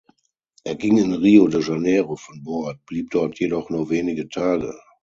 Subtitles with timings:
[0.63, 4.73] Er ging in Rio de Janeiro von Bord, blieb dort jedoch nur wenige Tage.